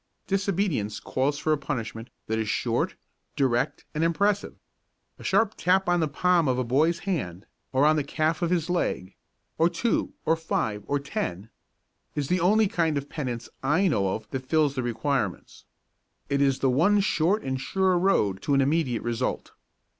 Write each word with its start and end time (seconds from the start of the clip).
Disobedience 0.25 0.99
calls 0.99 1.37
for 1.37 1.53
a 1.53 1.59
punishment 1.59 2.09
that 2.25 2.39
is 2.39 2.49
short, 2.49 2.95
direct 3.35 3.85
and 3.93 4.03
impressive. 4.03 4.55
A 5.19 5.23
sharp 5.23 5.53
tap 5.55 5.87
on 5.87 5.99
the 5.99 6.07
palm 6.07 6.47
of 6.47 6.57
a 6.57 6.63
boy's 6.63 6.97
hand, 7.05 7.45
or 7.71 7.85
on 7.85 7.97
the 7.97 8.03
calf 8.03 8.41
of 8.41 8.49
his 8.49 8.67
leg 8.67 9.13
or 9.59 9.69
two 9.69 10.13
or 10.25 10.35
five 10.35 10.83
or 10.87 10.97
ten 10.99 11.51
is 12.15 12.29
the 12.29 12.39
only 12.39 12.67
kind 12.67 12.97
of 12.97 13.09
penance 13.09 13.47
I 13.61 13.87
know 13.87 14.15
of 14.15 14.27
that 14.31 14.47
fills 14.49 14.73
the 14.73 14.81
requirements. 14.81 15.65
It 16.29 16.41
is 16.41 16.61
the 16.61 16.71
one 16.71 16.99
short 16.99 17.43
and 17.43 17.61
sure 17.61 17.95
road 17.95 18.41
to 18.41 18.55
an 18.55 18.61
immediate 18.61 19.03
result. 19.03 19.51